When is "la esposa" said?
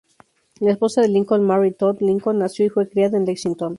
0.59-1.01